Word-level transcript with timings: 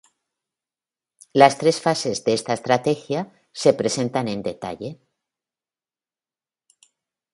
Las 1.41 1.59
tres 1.59 1.79
fases 1.79 2.23
de 2.23 2.33
esta 2.33 2.53
estrategia 2.53 3.31
se 3.53 3.75
presentan 3.75 4.29
en 4.29 4.41
detalle. 4.41 4.99